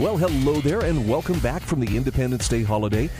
[0.00, 3.10] Well, hello there, and welcome back from the Independence Day holiday.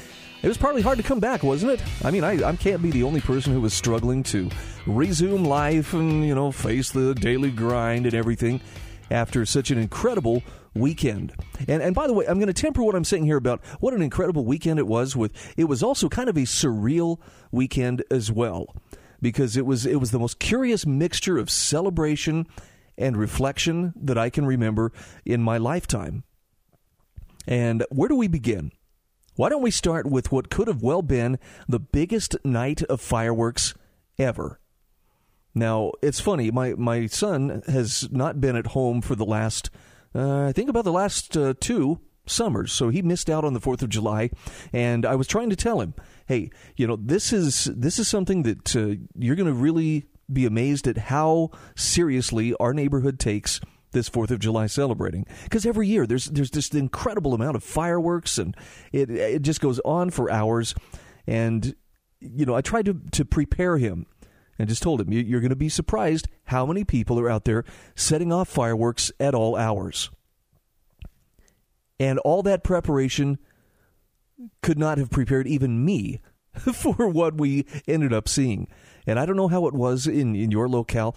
[0.43, 1.83] It was partly hard to come back, wasn't it?
[2.03, 4.49] I mean, I, I can't be the only person who was struggling to
[4.87, 8.63] resume life and, you know, face the daily grind and everything
[9.11, 11.35] after such an incredible weekend.
[11.69, 13.93] And and by the way, I'm going to temper what I'm saying here about what
[13.93, 17.19] an incredible weekend it was with it was also kind of a surreal
[17.53, 18.75] weekend as well
[19.21, 22.47] because it was it was the most curious mixture of celebration
[22.97, 24.93] and reflection that I can remember
[25.27, 26.25] in my lifetime.
[27.51, 28.71] And where do we begin?
[29.35, 33.75] Why don't we start with what could have well been the biggest night of fireworks
[34.19, 34.61] ever?
[35.53, 39.69] Now, it's funny, my, my son has not been at home for the last,
[40.15, 42.73] uh, I think about the last uh, two summers.
[42.73, 44.31] So he missed out on the 4th of July.
[44.73, 45.95] And I was trying to tell him,
[46.27, 50.47] hey, you know, this is, this is something that uh, you're going to really be
[50.47, 53.61] amazed at how seriously our neighborhood takes
[53.93, 58.39] this Fourth of July celebrating because every year there's there's this incredible amount of fireworks
[58.39, 58.57] and
[58.93, 60.75] it it just goes on for hours,
[61.27, 61.75] and
[62.21, 64.07] you know I tried to to prepare him
[64.59, 67.65] and just told him you're going to be surprised how many people are out there
[67.95, 70.11] setting off fireworks at all hours,
[71.99, 73.39] and all that preparation
[74.63, 76.21] could not have prepared even me
[76.75, 78.67] for what we ended up seeing.
[79.07, 81.17] And I don't know how it was in, in your locale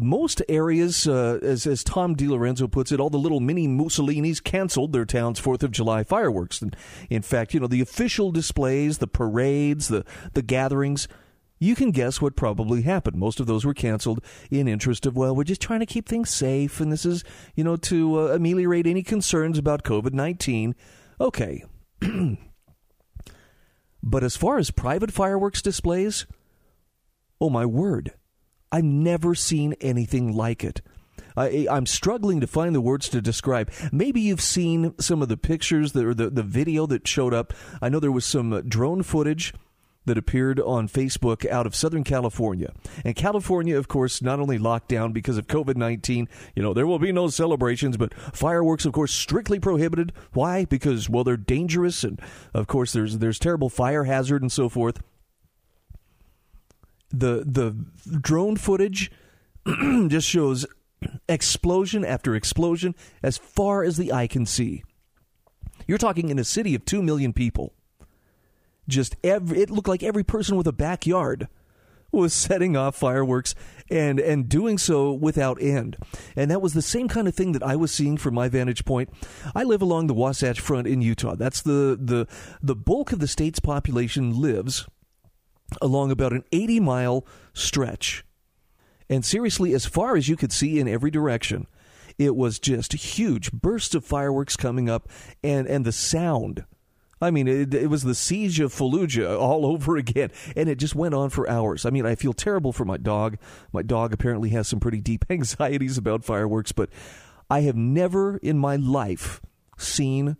[0.00, 4.92] most areas, uh, as, as Tom DiLorenzo puts it, all the little mini Mussolinis canceled
[4.92, 6.62] their town's Fourth of July fireworks.
[6.62, 6.76] And
[7.08, 11.08] in fact, you know, the official displays, the parades, the, the gatherings,
[11.58, 13.16] you can guess what probably happened.
[13.16, 16.30] Most of those were canceled in interest of, well, we're just trying to keep things
[16.30, 17.22] safe, and this is,
[17.54, 20.74] you know, to uh, ameliorate any concerns about COVID 19.
[21.20, 21.64] Okay.
[24.02, 26.26] but as far as private fireworks displays,
[27.40, 28.14] oh my word
[28.72, 30.80] I've never seen anything like it.
[31.36, 33.70] I, am struggling to find the words to describe.
[33.92, 37.52] Maybe you've seen some of the pictures that, or the, the video that showed up.
[37.80, 39.54] I know there was some uh, drone footage
[40.06, 42.72] that appeared on Facebook out of Southern California.
[43.04, 46.86] And California, of course, not only locked down because of COVID 19, you know, there
[46.86, 50.12] will be no celebrations, but fireworks, of course, strictly prohibited.
[50.32, 50.64] Why?
[50.64, 52.20] Because, well, they're dangerous, and
[52.54, 55.00] of course, there's, there's terrible fire hazard and so forth
[57.10, 57.76] the the
[58.18, 59.10] drone footage
[60.08, 60.66] just shows
[61.28, 64.82] explosion after explosion as far as the eye can see.
[65.86, 67.72] You're talking in a city of 2 million people.
[68.88, 71.48] Just every it looked like every person with a backyard
[72.12, 73.54] was setting off fireworks
[73.88, 75.96] and and doing so without end.
[76.34, 78.84] And that was the same kind of thing that I was seeing from my vantage
[78.84, 79.10] point.
[79.54, 81.36] I live along the Wasatch Front in Utah.
[81.36, 82.26] That's the the
[82.60, 84.86] the bulk of the state's population lives
[85.80, 88.24] along about an 80 mile stretch.
[89.08, 91.66] And seriously, as far as you could see in every direction,
[92.18, 95.08] it was just huge bursts of fireworks coming up
[95.42, 96.64] and, and the sound.
[97.22, 100.94] I mean, it, it, was the siege of Fallujah all over again, and it just
[100.94, 101.84] went on for hours.
[101.84, 103.36] I mean, I feel terrible for my dog.
[103.72, 106.88] My dog apparently has some pretty deep anxieties about fireworks, but
[107.50, 109.40] I have never in my life
[109.76, 110.36] seen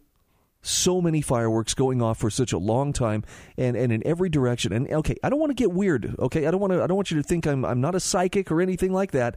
[0.63, 3.25] so many fireworks going off for such a long time
[3.57, 4.73] and, and in every direction.
[4.73, 6.15] And okay, I don't want to get weird.
[6.19, 6.83] Okay, I don't want to.
[6.83, 9.37] I don't want you to think I'm I'm not a psychic or anything like that.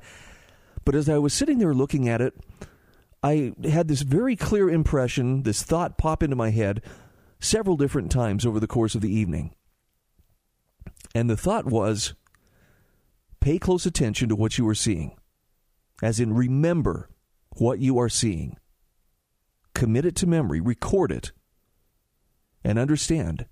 [0.86, 2.34] But as I was sitting there looking at it,
[3.22, 6.82] I had this very clear impression, this thought pop into my head
[7.40, 9.56] several different times over the course of the evening.
[11.16, 12.16] And the thought was
[13.40, 15.16] pay close attention to what you are seeing,
[16.02, 17.10] as in remember
[17.56, 18.58] what you are seeing
[19.74, 21.32] commit it to memory, record it,
[22.64, 23.46] and understand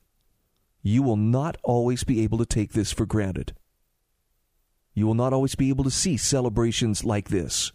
[0.82, 3.54] you will not always be able to take this for granted.
[4.94, 7.72] You will not always be able to see celebrations like this.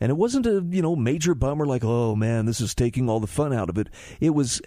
[0.00, 3.20] And it wasn't a, you know, major bummer like, oh man, this is taking all
[3.20, 3.88] the fun out of it.
[4.20, 4.60] It was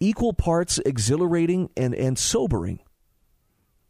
[0.00, 2.80] equal parts exhilarating and, and sobering.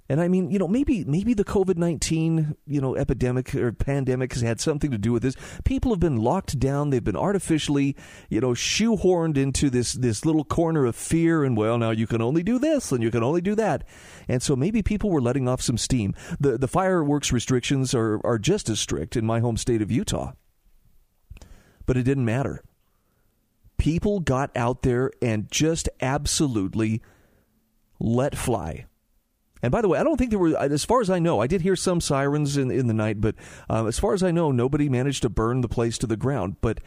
[0.09, 4.33] And I mean, you know, maybe maybe the COVID nineteen, you know, epidemic or pandemic
[4.35, 5.37] has had something to do with this.
[5.65, 7.97] People have been locked down; they've been artificially,
[8.31, 11.45] you know, shoehorned into this this little corner of fear.
[11.45, 13.85] And well, now you can only do this and you can only do that.
[14.29, 16.15] And so maybe people were letting off some steam.
[16.39, 20.33] the The fireworks restrictions are are just as strict in my home state of Utah.
[21.87, 22.63] but it didn't matter.
[23.79, 27.03] People got out there and just absolutely
[28.01, 28.87] let fly.
[29.67, 31.49] And by the way, I don't think there were, as far as I know, I
[31.49, 33.35] did hear some sirens in, in the night, but
[33.69, 36.59] uh, as far as I know, nobody managed to burn the place to the ground.
[36.61, 36.79] But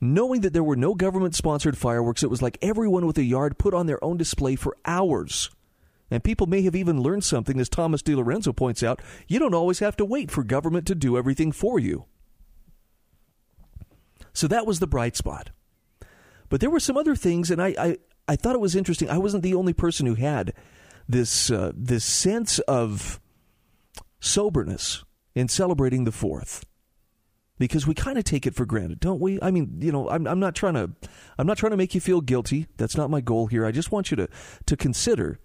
[0.00, 3.58] knowing that there were no government sponsored fireworks, it was like everyone with a yard
[3.58, 5.50] put on their own display for hours.
[6.08, 9.02] And people may have even learned something, as Thomas DiLorenzo points out.
[9.26, 12.04] You don't always have to wait for government to do everything for you.
[14.32, 15.50] So that was the bright spot.
[16.48, 17.96] But there were some other things, and I, I,
[18.28, 19.10] I thought it was interesting.
[19.10, 20.54] I wasn't the only person who had
[21.08, 23.20] this uh, this sense of
[24.20, 25.04] soberness
[25.34, 26.64] in celebrating the Fourth
[27.58, 29.38] because we kind of take it for granted, don't we?
[29.40, 30.90] I mean, you know, I'm, I'm not trying to
[31.38, 32.66] I'm not trying to make you feel guilty.
[32.76, 33.64] That's not my goal here.
[33.64, 34.28] I just want you to
[34.66, 35.38] to consider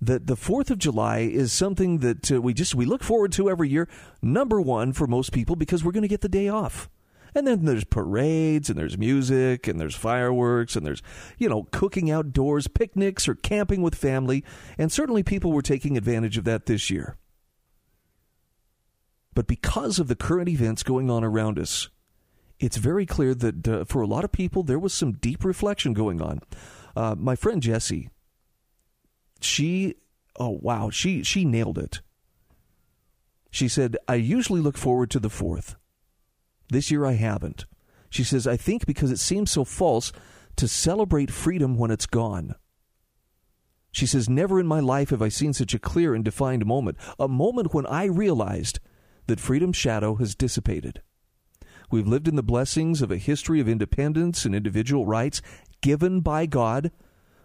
[0.00, 3.48] that the Fourth of July is something that uh, we just we look forward to
[3.48, 3.88] every year.
[4.20, 6.90] Number one for most people because we're going to get the day off.
[7.34, 11.02] And then there's parades and there's music and there's fireworks and there's,
[11.38, 14.44] you know, cooking outdoors, picnics or camping with family.
[14.76, 17.16] And certainly people were taking advantage of that this year.
[19.34, 21.88] But because of the current events going on around us,
[22.60, 25.94] it's very clear that uh, for a lot of people, there was some deep reflection
[25.94, 26.40] going on.
[26.94, 28.10] Uh, my friend Jessie,
[29.40, 29.96] she,
[30.38, 32.02] oh wow, she she nailed it.
[33.50, 35.74] She said, "I usually look forward to the fourth.
[36.72, 37.66] This year I haven't."
[38.10, 40.12] She says, "I think because it seems so false
[40.56, 42.54] to celebrate freedom when it's gone."
[43.92, 46.96] She says, Never in my life have I seen such a clear and defined moment,
[47.18, 48.80] a moment when I realized
[49.26, 51.02] that freedom's shadow has dissipated.
[51.90, 55.42] We've lived in the blessings of a history of independence and individual rights
[55.82, 56.90] given by God,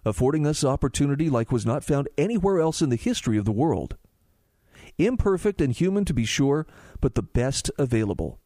[0.06, 3.98] affording us opportunity like was not found anywhere else in the history of the world.
[4.98, 6.66] Imperfect and human to be sure,
[7.02, 8.40] but the best available.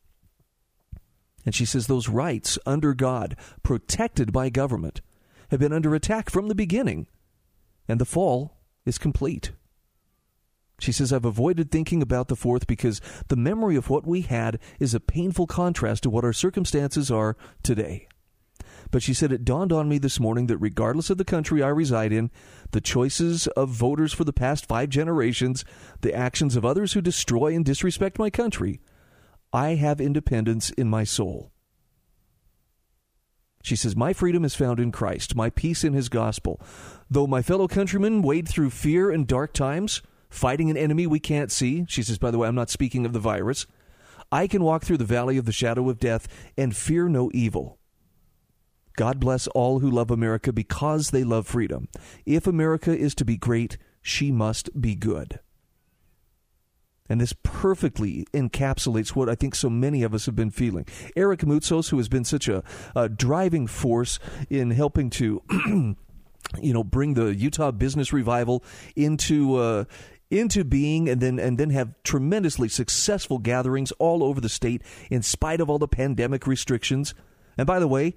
[1.45, 5.01] And she says those rights under God, protected by government,
[5.49, 7.07] have been under attack from the beginning,
[7.87, 9.51] and the fall is complete.
[10.79, 14.59] She says, I've avoided thinking about the fourth because the memory of what we had
[14.79, 18.07] is a painful contrast to what our circumstances are today.
[18.89, 21.67] But she said, It dawned on me this morning that regardless of the country I
[21.67, 22.31] reside in,
[22.71, 25.63] the choices of voters for the past five generations,
[26.01, 28.81] the actions of others who destroy and disrespect my country,
[29.53, 31.51] I have independence in my soul.
[33.63, 36.59] She says, My freedom is found in Christ, my peace in his gospel.
[37.09, 41.51] Though my fellow countrymen wade through fear and dark times, fighting an enemy we can't
[41.51, 41.85] see.
[41.87, 43.67] She says, by the way, I'm not speaking of the virus.
[44.31, 46.27] I can walk through the valley of the shadow of death
[46.57, 47.77] and fear no evil.
[48.95, 51.87] God bless all who love America because they love freedom.
[52.25, 55.39] If America is to be great, she must be good.
[57.11, 60.85] And this perfectly encapsulates what I think so many of us have been feeling.
[61.17, 62.63] Eric Moutsos, who has been such a,
[62.95, 64.17] a driving force
[64.49, 65.41] in helping to
[66.61, 68.63] you know bring the Utah business revival
[68.95, 69.83] into uh,
[70.29, 75.21] into being and then and then have tremendously successful gatherings all over the state in
[75.21, 77.13] spite of all the pandemic restrictions.
[77.57, 78.15] And by the way,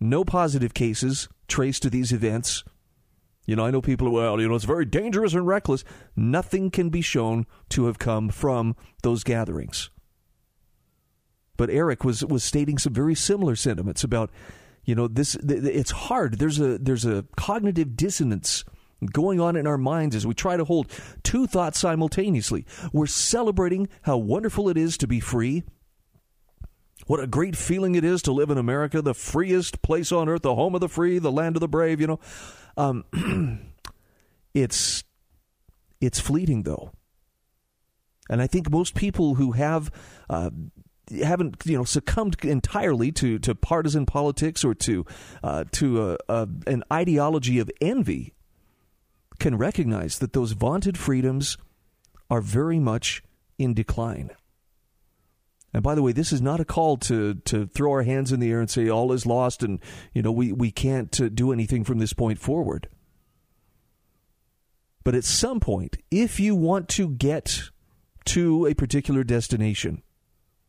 [0.00, 2.64] no positive cases traced to these events.
[3.50, 5.82] You know, I know people, who, well, you know, it's very dangerous and reckless.
[6.14, 9.90] Nothing can be shown to have come from those gatherings.
[11.56, 14.30] But Eric was was stating some very similar sentiments about,
[14.84, 15.34] you know, this.
[15.34, 16.38] It's hard.
[16.38, 18.64] There's a there's a cognitive dissonance
[19.12, 20.86] going on in our minds as we try to hold
[21.24, 22.64] two thoughts simultaneously.
[22.92, 25.64] We're celebrating how wonderful it is to be free.
[27.08, 30.42] What a great feeling it is to live in America, the freest place on earth,
[30.42, 32.20] the home of the free, the land of the brave, you know.
[32.80, 33.04] Um,
[34.54, 35.04] it's
[36.00, 36.92] it's fleeting though.
[38.30, 39.90] And I think most people who have
[40.30, 40.50] uh,
[41.10, 45.04] haven't you know succumbed entirely to, to partisan politics or to
[45.42, 48.32] uh, to a, a, an ideology of envy
[49.38, 51.58] can recognize that those vaunted freedoms
[52.30, 53.22] are very much
[53.58, 54.30] in decline.
[55.72, 58.40] And by the way, this is not a call to, to throw our hands in
[58.40, 59.78] the air and say all is lost and
[60.12, 62.88] you know we, we can't uh, do anything from this point forward.
[65.04, 67.70] But at some point, if you want to get
[68.26, 70.02] to a particular destination,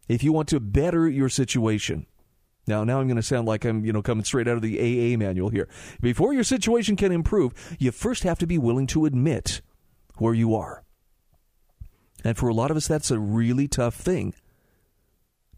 [0.08, 2.06] if you want to better your situation,
[2.68, 4.80] now, now I'm going to sound like I'm, you know, coming straight out of the
[4.80, 5.68] AA manual here.
[6.00, 9.62] Before your situation can improve, you first have to be willing to admit
[10.18, 10.84] where you are.
[12.24, 14.34] And for a lot of us, that's a really tough thing.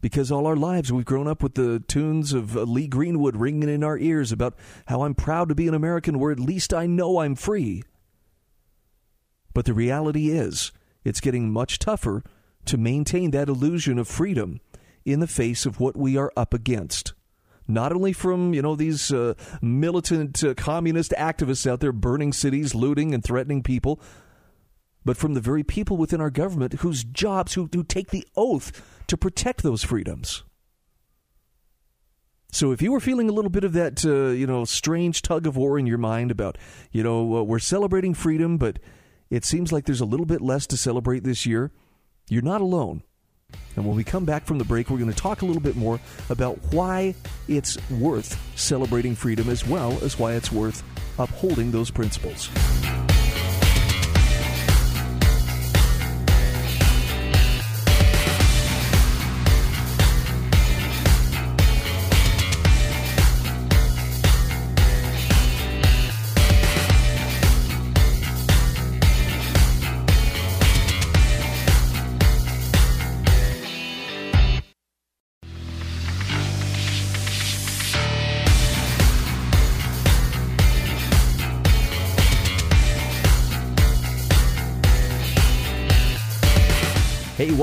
[0.04, 3.86] Because all our lives we've grown up with the tunes of Lee Greenwood ringing in
[3.86, 4.54] our ears about
[4.88, 7.84] how I'm proud to be an American where at least I know I'm free.
[9.54, 10.74] But the reality is,
[11.06, 12.22] it's getting much tougher
[12.66, 14.60] to maintain that illusion of freedom
[15.06, 17.14] in the face of what we are up against.
[17.68, 22.76] not only from you know these uh, militant uh, communist activists out there burning cities,
[22.76, 24.02] looting, and threatening people,
[25.06, 29.04] but from the very people within our government whose jobs who, who take the oath
[29.08, 30.44] to protect those freedoms.
[32.52, 35.48] So if you were feeling a little bit of that, uh, you know, strange tug
[35.48, 36.58] of war in your mind about,
[36.92, 38.78] you know, uh, we're celebrating freedom, but
[39.32, 41.72] it seems like there's a little bit less to celebrate this year,
[42.30, 43.02] you're not alone.
[43.76, 45.76] And when we come back from the break, we're going to talk a little bit
[45.76, 47.16] more about why
[47.48, 50.84] it's worth celebrating freedom as well as why it's worth
[51.18, 52.50] upholding those principles.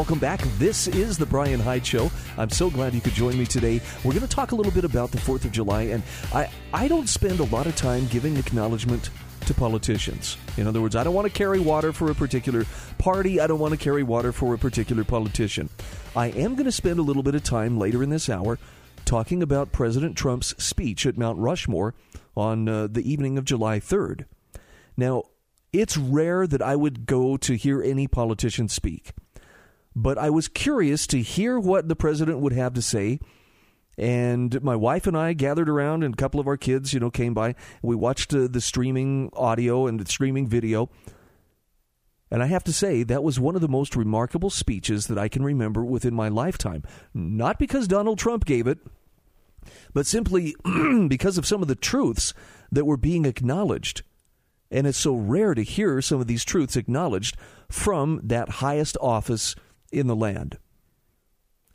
[0.00, 0.40] Welcome back.
[0.56, 2.10] This is the Brian Hyde Show.
[2.38, 3.82] I'm so glad you could join me today.
[4.02, 6.02] We're going to talk a little bit about the 4th of July, and
[6.32, 9.10] I, I don't spend a lot of time giving acknowledgement
[9.44, 10.38] to politicians.
[10.56, 12.64] In other words, I don't want to carry water for a particular
[12.96, 15.68] party, I don't want to carry water for a particular politician.
[16.16, 18.58] I am going to spend a little bit of time later in this hour
[19.04, 21.94] talking about President Trump's speech at Mount Rushmore
[22.34, 24.24] on uh, the evening of July 3rd.
[24.96, 25.24] Now,
[25.74, 29.12] it's rare that I would go to hear any politician speak
[29.94, 33.20] but I was curious to hear what the president would have to say.
[33.98, 37.10] And my wife and I gathered around, and a couple of our kids, you know,
[37.10, 37.54] came by.
[37.82, 40.88] We watched uh, the streaming audio and the streaming video.
[42.30, 45.28] And I have to say, that was one of the most remarkable speeches that I
[45.28, 46.84] can remember within my lifetime.
[47.12, 48.78] Not because Donald Trump gave it,
[49.92, 50.54] but simply
[51.08, 52.32] because of some of the truths
[52.70, 54.02] that were being acknowledged.
[54.70, 57.36] And it's so rare to hear some of these truths acknowledged
[57.68, 59.56] from that highest office
[59.92, 60.58] in the land.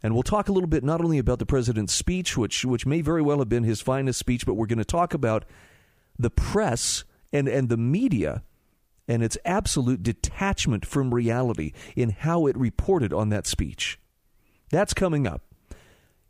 [0.04, 3.02] And we'll talk a little bit not only about the president's speech, which which may
[3.02, 5.46] very well have been his finest speech, but we're going to talk about
[6.18, 7.04] the press
[7.34, 8.44] and, and the media
[9.08, 14.00] and its absolute detachment from reality in how it reported on that speech.
[14.70, 15.42] That's coming up.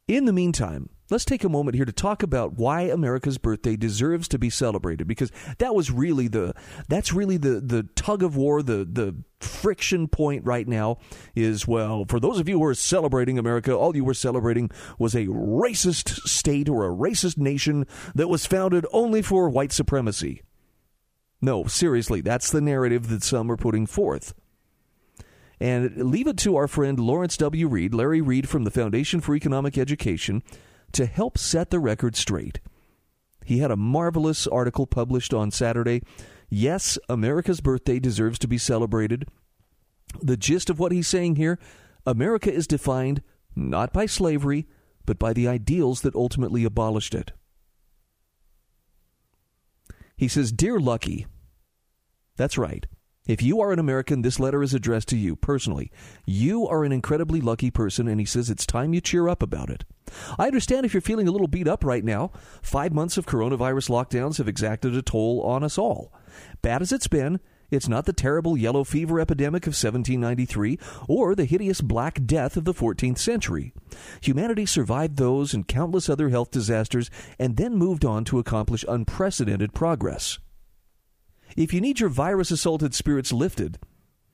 [0.08, 4.28] In the meantime, let's take a moment here to talk about why America's birthday deserves
[4.28, 6.54] to be celebrated because that was really the
[6.88, 10.98] that's really the the tug of war the the friction point right now
[11.36, 15.14] is well for those of you who are celebrating America all you were celebrating was
[15.14, 17.86] a racist state or a racist nation
[18.16, 20.42] that was founded only for white supremacy
[21.42, 24.34] no seriously that's the narrative that some are putting forth
[25.60, 27.70] and leave it to our friend Lawrence W.
[27.70, 30.44] Reed, Larry Reed from the Foundation for Economic Education,
[30.94, 32.60] to help set the record straight.
[33.46, 36.02] He had a marvelous article published on Saturday.
[36.50, 39.28] Yes, America's birthday deserves to be celebrated.
[40.22, 41.60] The gist of what he's saying here
[42.06, 43.22] America is defined
[43.56, 44.68] not by slavery,
[45.06, 47.32] but by the ideals that ultimately abolished it.
[50.16, 51.26] He says, Dear Lucky,
[52.38, 52.86] that's right.
[53.28, 55.92] If you are an American, this letter is addressed to you personally.
[56.26, 59.72] You are an incredibly lucky person, and he says it's time you cheer up about
[59.72, 59.84] it.
[60.38, 62.32] I understand if you're feeling a little beat up right now.
[62.62, 66.14] Five months of coronavirus lockdowns have exacted a toll on us all.
[66.62, 67.40] Bad as it's been,
[67.72, 70.78] it's not the terrible yellow fever epidemic of 1793
[71.08, 73.74] or the hideous Black Death of the 14th century.
[74.22, 79.74] Humanity survived those and countless other health disasters and then moved on to accomplish unprecedented
[79.74, 80.38] progress.
[81.56, 83.80] If you need your virus assaulted spirits lifted,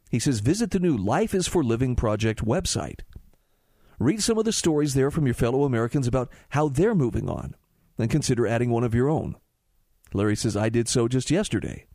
[0.10, 3.02] he says visit the new Life is for Living Project website.
[4.00, 7.56] Read some of the stories there from your fellow Americans about how they're moving on,
[7.98, 9.36] and consider adding one of your own.
[10.14, 11.86] Larry says, I did so just yesterday.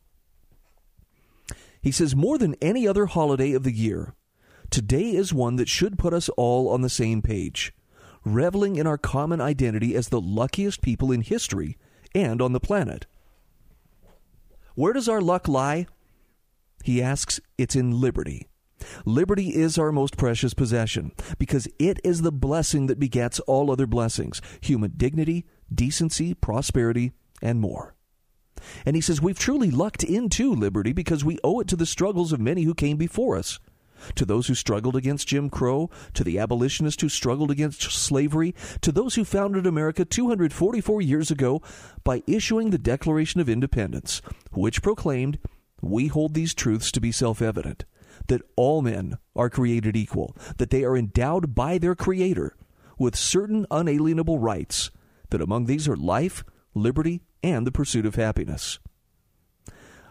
[1.82, 4.14] He says, more than any other holiday of the year,
[4.70, 7.72] today is one that should put us all on the same page,
[8.24, 11.76] reveling in our common identity as the luckiest people in history
[12.14, 13.06] and on the planet.
[14.76, 15.86] Where does our luck lie?
[16.84, 18.46] He asks, It's in liberty.
[19.06, 23.86] Liberty is our most precious possession because it is the blessing that begets all other
[23.86, 27.94] blessings human dignity, decency, prosperity, and more.
[28.84, 32.30] And he says, We've truly lucked into liberty because we owe it to the struggles
[32.30, 33.58] of many who came before us
[34.14, 38.92] to those who struggled against Jim Crow, to the abolitionists who struggled against slavery, to
[38.92, 41.62] those who founded America 244 years ago
[42.04, 44.22] by issuing the Declaration of Independence,
[44.52, 45.38] which proclaimed,
[45.80, 47.84] We hold these truths to be self evident
[48.28, 52.56] that all men are created equal, that they are endowed by their Creator
[52.98, 54.90] with certain unalienable rights,
[55.30, 58.78] that among these are life, liberty, and the pursuit of happiness.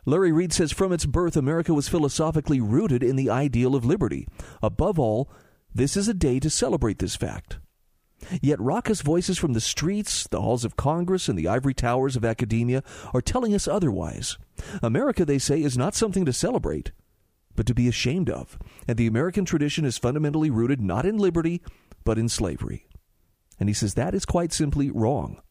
[0.06, 4.28] Larry Reed says from its birth, America was philosophically rooted in the ideal of liberty.
[4.62, 5.30] Above all,
[5.74, 7.58] this is a day to celebrate this fact.
[8.42, 12.24] Yet raucous voices from the streets, the halls of Congress, and the ivory towers of
[12.24, 12.84] academia
[13.14, 14.38] are telling us otherwise.
[14.82, 16.92] America, they say, is not something to celebrate,
[17.56, 18.58] but to be ashamed of.
[18.88, 21.62] And the American tradition is fundamentally rooted not in liberty,
[22.04, 22.88] but in slavery.
[23.60, 25.42] And he says that is quite simply wrong.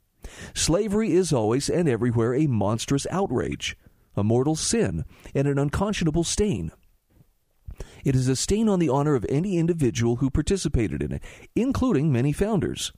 [0.54, 3.76] Slavery is always and everywhere a monstrous outrage
[4.16, 5.04] a mortal sin,
[5.34, 6.70] and an unconscionable stain.
[8.04, 11.22] It is a stain on the honor of any individual who participated in it,
[11.56, 12.92] including many founders,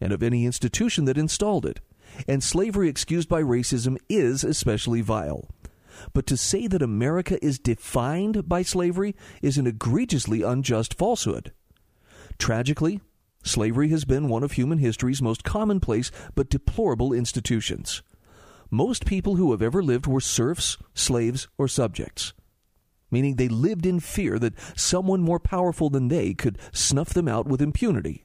[0.00, 1.80] and of any institution that installed it.
[2.28, 5.48] And slavery excused by racism is especially vile.
[6.12, 11.52] But to say that America is defined by slavery is an egregiously unjust falsehood.
[12.38, 13.00] Tragically,
[13.42, 18.02] slavery has been one of human history's most commonplace but deplorable institutions.
[18.70, 22.32] Most people who have ever lived were serfs, slaves, or subjects,
[23.10, 27.46] meaning they lived in fear that someone more powerful than they could snuff them out
[27.46, 28.24] with impunity.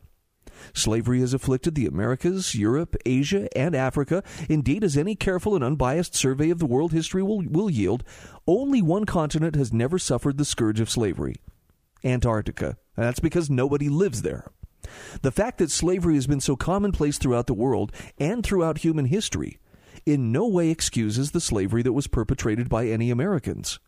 [0.74, 4.24] Slavery has afflicted the Americas, Europe, Asia, and Africa.
[4.50, 8.04] Indeed, as any careful and unbiased survey of the world history will, will yield,
[8.46, 11.36] only one continent has never suffered the scourge of slavery
[12.04, 12.78] Antarctica.
[12.96, 14.52] And that's because nobody lives there.
[15.22, 19.60] The fact that slavery has been so commonplace throughout the world and throughout human history
[20.06, 23.80] in no way excuses the slavery that was perpetrated by any Americans.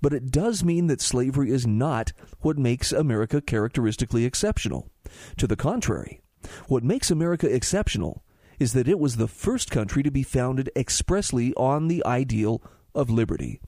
[0.00, 4.90] But it does mean that slavery is not what makes America characteristically exceptional.
[5.38, 6.20] To the contrary,
[6.68, 8.22] what makes America exceptional
[8.58, 12.62] is that it was the first country to be founded expressly on the ideal
[12.94, 13.60] of liberty.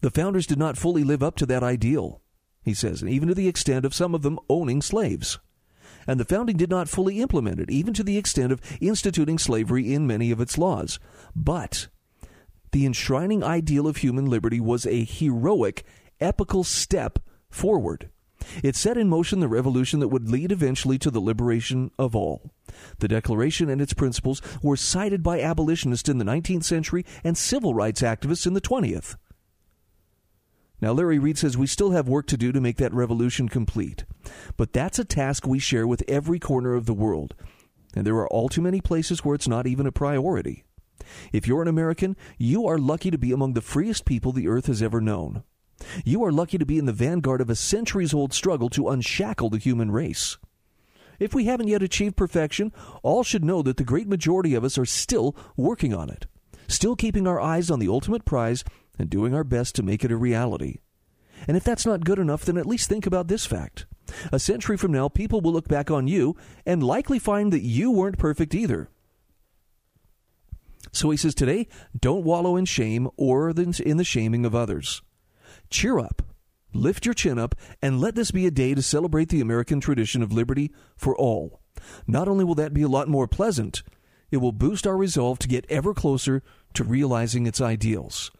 [0.00, 2.20] The founders did not fully live up to that ideal,
[2.62, 5.38] he says, and even to the extent of some of them owning slaves
[6.06, 9.92] and the founding did not fully implement it, even to the extent of instituting slavery
[9.92, 10.98] in many of its laws.
[11.34, 11.88] But
[12.72, 15.84] the enshrining ideal of human liberty was a heroic,
[16.20, 17.18] epical step
[17.50, 18.10] forward.
[18.62, 22.50] It set in motion the revolution that would lead eventually to the liberation of all.
[22.98, 27.74] The Declaration and its principles were cited by abolitionists in the 19th century and civil
[27.74, 29.16] rights activists in the 20th.
[30.80, 34.04] Now, Larry Reed says we still have work to do to make that revolution complete.
[34.56, 37.34] But that's a task we share with every corner of the world.
[37.94, 40.64] And there are all too many places where it's not even a priority.
[41.32, 44.66] If you're an American, you are lucky to be among the freest people the earth
[44.66, 45.42] has ever known.
[46.04, 49.50] You are lucky to be in the vanguard of a centuries old struggle to unshackle
[49.50, 50.38] the human race.
[51.18, 54.78] If we haven't yet achieved perfection, all should know that the great majority of us
[54.78, 56.26] are still working on it,
[56.68, 58.64] still keeping our eyes on the ultimate prize
[58.98, 60.78] and doing our best to make it a reality.
[61.46, 63.86] And if that's not good enough, then at least think about this fact.
[64.30, 66.36] A century from now, people will look back on you
[66.66, 68.88] and likely find that you weren't perfect either.
[70.92, 75.02] So he says today, don't wallow in shame or in the shaming of others.
[75.70, 76.22] Cheer up,
[76.74, 80.22] lift your chin up, and let this be a day to celebrate the American tradition
[80.22, 81.60] of liberty for all.
[82.06, 83.82] Not only will that be a lot more pleasant,
[84.30, 86.42] it will boost our resolve to get ever closer
[86.74, 88.30] to realizing its ideals.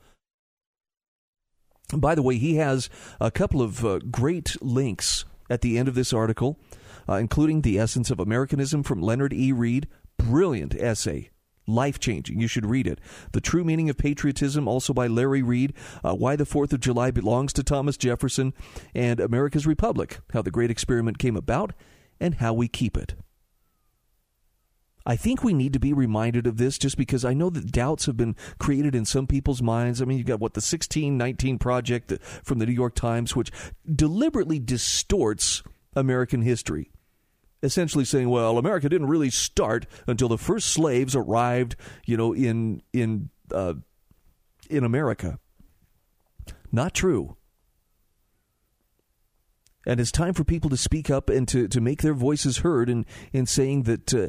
[1.94, 2.88] By the way, he has
[3.20, 6.58] a couple of uh, great links at the end of this article,
[7.08, 9.52] uh, including The Essence of Americanism from Leonard E.
[9.52, 9.86] Read.
[10.16, 11.30] Brilliant essay.
[11.66, 12.40] Life changing.
[12.40, 12.98] You should read it.
[13.32, 15.74] The True Meaning of Patriotism, also by Larry Reed.
[16.02, 18.54] Uh, Why the Fourth of July Belongs to Thomas Jefferson.
[18.94, 21.72] And America's Republic How the Great Experiment Came About
[22.18, 23.14] and How We Keep It.
[25.04, 28.06] I think we need to be reminded of this just because I know that doubts
[28.06, 30.00] have been created in some people's minds.
[30.00, 32.12] I mean, you've got what the 1619 project
[32.44, 33.50] from the New York Times, which
[33.94, 35.62] deliberately distorts
[35.94, 36.90] American history.
[37.62, 42.82] Essentially saying, well, America didn't really start until the first slaves arrived, you know, in
[42.92, 43.74] in uh,
[44.68, 45.38] in America.
[46.72, 47.36] Not true.
[49.86, 52.88] And it's time for people to speak up and to, to make their voices heard
[52.88, 54.28] in, in saying that uh,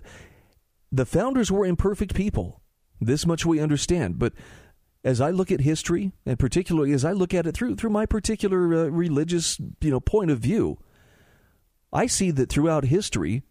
[0.93, 2.62] the founders were imperfect people.
[3.01, 4.19] This much we understand.
[4.19, 4.34] But
[5.03, 8.06] as I look at history, and particularly as I look at it through through my
[8.06, 10.77] particular uh, religious you know point of view,
[11.91, 13.41] I see that throughout history,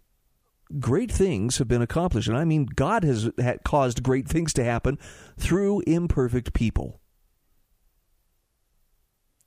[0.79, 3.29] great things have been accomplished, and I mean God has
[3.65, 4.99] caused great things to happen
[5.37, 7.01] through imperfect people.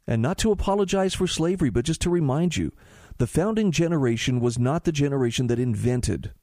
[0.06, 2.74] And not to apologize for slavery, but just to remind you,
[3.18, 6.34] the founding generation was not the generation that invented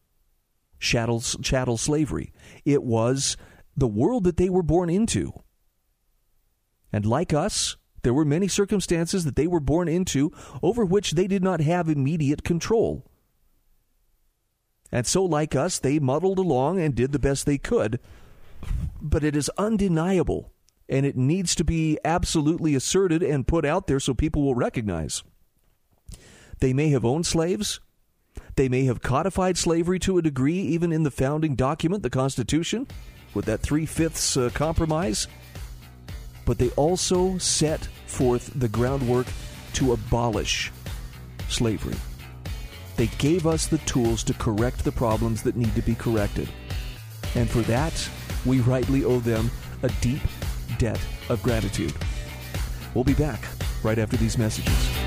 [0.83, 2.33] chattel, chattel slavery.
[2.65, 3.37] It was
[3.77, 5.33] the world that they were born into.
[6.93, 11.27] And like us, there were many circumstances that they were born into over which they
[11.27, 13.07] did not have immediate control.
[14.91, 17.99] And so, like us, they muddled along and did the best they could.
[19.01, 20.53] But it is undeniable,
[20.89, 25.23] and it needs to be absolutely asserted and put out there so people will recognize.
[26.61, 27.81] They may have owned slaves.
[28.57, 32.87] They may have codified slavery to a degree, even in the founding document, the Constitution,
[33.35, 35.27] with that three fifths uh, compromise.
[36.45, 39.27] But they also set forth the groundwork
[39.75, 40.71] to abolish
[41.49, 41.97] slavery.
[42.97, 46.49] They gave us the tools to correct the problems that need to be corrected.
[47.35, 48.09] And for that,
[48.45, 49.51] we rightly owe them
[49.83, 50.21] a deep
[50.79, 51.95] debt of gratitude.
[52.95, 53.43] We'll be back
[53.83, 55.02] right after these messages.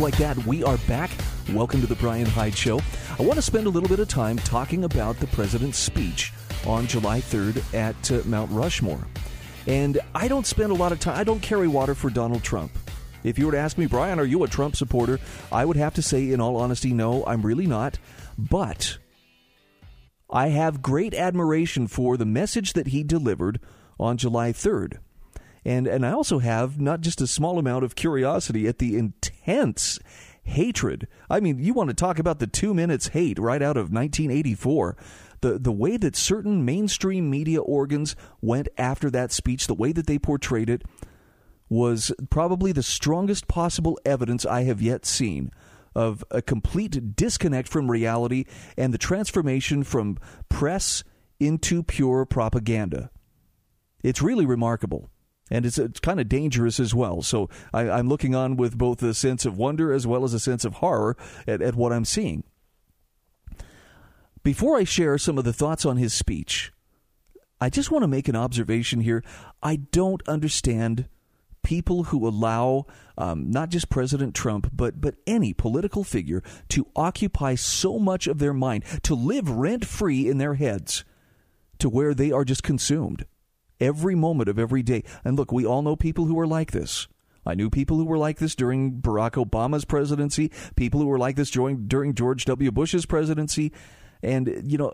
[0.00, 1.10] Like that, we are back.
[1.52, 2.80] Welcome to the Brian Hyde Show.
[3.18, 6.32] I want to spend a little bit of time talking about the president's speech
[6.66, 9.06] on July 3rd at uh, Mount Rushmore.
[9.66, 12.70] And I don't spend a lot of time, I don't carry water for Donald Trump.
[13.24, 15.18] If you were to ask me, Brian, are you a Trump supporter?
[15.50, 17.98] I would have to say, in all honesty, no, I'm really not.
[18.38, 18.98] But
[20.30, 23.58] I have great admiration for the message that he delivered
[23.98, 24.98] on July 3rd.
[25.64, 29.98] And, and I also have not just a small amount of curiosity at the intense
[30.42, 31.06] hatred.
[31.28, 34.96] I mean, you want to talk about the two minutes hate right out of 1984.
[35.40, 40.06] The, the way that certain mainstream media organs went after that speech, the way that
[40.06, 40.82] they portrayed it,
[41.68, 45.52] was probably the strongest possible evidence I have yet seen
[45.94, 48.44] of a complete disconnect from reality
[48.76, 50.18] and the transformation from
[50.48, 51.04] press
[51.38, 53.10] into pure propaganda.
[54.02, 55.10] It's really remarkable
[55.50, 57.22] and it's, it's kind of dangerous as well.
[57.22, 60.40] So I, am looking on with both a sense of wonder as well as a
[60.40, 62.44] sense of horror at, at what I'm seeing.
[64.42, 66.72] Before I share some of the thoughts on his speech,
[67.60, 69.24] I just want to make an observation here.
[69.62, 71.08] I don't understand
[71.64, 72.86] people who allow
[73.18, 78.38] um, not just President Trump, but but any political figure to occupy so much of
[78.38, 81.04] their mind, to live rent free in their heads,
[81.78, 83.26] to where they are just consumed
[83.80, 85.04] every moment of every day.
[85.24, 87.08] And look, we all know people who are like this.
[87.46, 91.36] I knew people who were like this during Barack Obama's presidency, people who were like
[91.36, 92.70] this during, during George W.
[92.70, 93.72] Bush's presidency.
[94.22, 94.92] And, you know,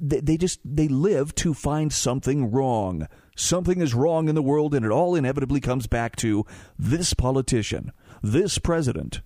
[0.00, 3.08] they, they just they live to find something wrong.
[3.36, 6.44] Something is wrong in the world, and it all inevitably comes back to
[6.78, 7.92] this politician,
[8.22, 9.20] this president.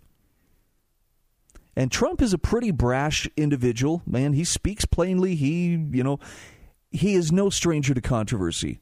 [1.77, 4.33] And Trump is a pretty brash individual, man.
[4.33, 5.35] He speaks plainly.
[5.35, 6.19] He, you know,
[6.97, 8.81] he is no stranger to controversy.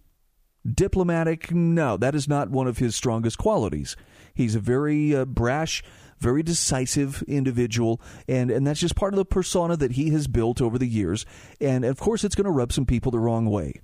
[0.66, 3.96] Diplomatic, no, that is not one of his strongest qualities.
[4.34, 5.82] He's a very uh, brash,
[6.18, 10.62] very decisive individual, and, and that's just part of the persona that he has built
[10.62, 11.26] over the years.
[11.60, 13.80] And of course, it's going to rub some people the wrong way.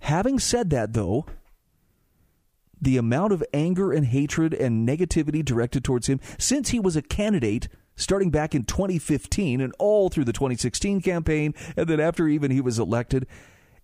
[0.00, 1.24] Having said that, though,
[2.80, 7.02] the amount of anger and hatred and negativity directed towards him since he was a
[7.02, 12.50] candidate starting back in 2015 and all through the 2016 campaign, and then after even
[12.50, 13.26] he was elected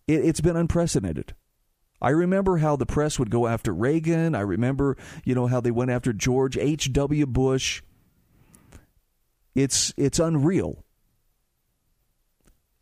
[0.06, 1.34] it, it's been unprecedented.
[2.00, 4.34] I remember how the press would go after Reagan.
[4.34, 7.26] I remember, you know, how they went after George H.W.
[7.26, 7.82] Bush.
[9.54, 10.84] It's it's unreal.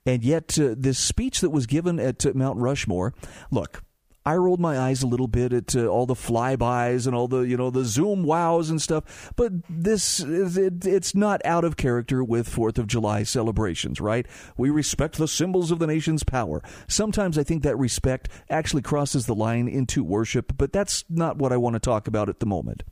[0.05, 3.15] And yet, uh, this speech that was given at uh, Mount Rushmore,
[3.53, 3.85] look,
[4.25, 7.41] I rolled my eyes a little bit at uh, all the flybys and all the
[7.41, 11.77] you know the Zoom wows and stuff, but this is it, it's not out of
[11.77, 14.27] character with Fourth of July celebrations, right?
[14.57, 16.63] We respect the symbols of the nation's power.
[16.87, 21.53] Sometimes I think that respect actually crosses the line into worship, but that's not what
[21.53, 22.85] I want to talk about at the moment.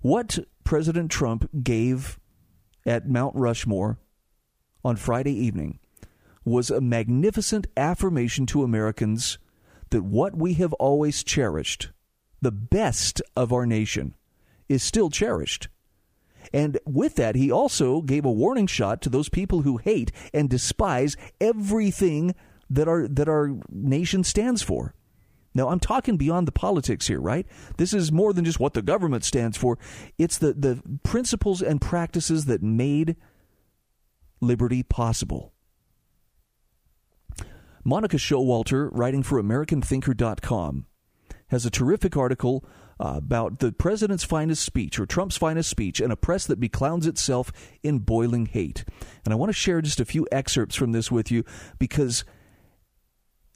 [0.00, 2.20] What President Trump gave
[2.84, 3.98] at Mount Rushmore
[4.84, 5.80] on Friday evening
[6.44, 9.38] was a magnificent affirmation to Americans
[9.90, 11.90] that what we have always cherished,
[12.40, 14.14] the best of our nation,
[14.68, 15.68] is still cherished.
[16.52, 20.48] And with that, he also gave a warning shot to those people who hate and
[20.48, 22.34] despise everything
[22.70, 24.94] that our that our nation stands for.
[25.54, 27.46] Now, I'm talking beyond the politics here, right?
[27.78, 29.78] This is more than just what the government stands for.
[30.18, 33.16] It's the, the principles and practices that made
[34.42, 35.54] liberty possible.
[37.86, 40.86] Monica Showalter, writing for AmericanThinker.com,
[41.46, 42.64] has a terrific article
[42.98, 47.06] uh, about the president's finest speech or Trump's finest speech and a press that beclowns
[47.06, 47.52] itself
[47.84, 48.84] in boiling hate.
[49.24, 51.44] And I want to share just a few excerpts from this with you
[51.78, 52.24] because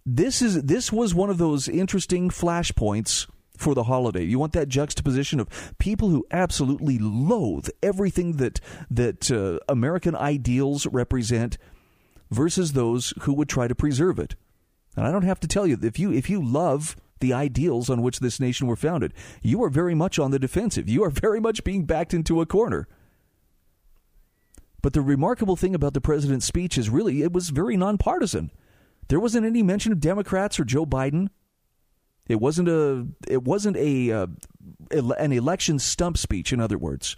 [0.07, 4.23] this is this was one of those interesting flashpoints for the holiday.
[4.23, 8.61] You want that juxtaposition of people who absolutely loathe everything that
[8.93, 11.59] that uh, American ideals represent
[12.31, 14.35] versus those who would try to preserve it.
[14.97, 18.03] And I don't have to tell you if you if you love the ideals on
[18.03, 19.12] which this nation were founded,
[19.43, 20.88] you are very much on the defensive.
[20.88, 22.88] You are very much being backed into a corner.
[24.83, 28.51] But the remarkable thing about the president's speech is really it was very nonpartisan.
[29.09, 31.29] There wasn't any mention of Democrats or Joe Biden.
[32.29, 34.27] It wasn't a it wasn't a uh,
[34.90, 36.53] an election stump speech.
[36.53, 37.16] In other words,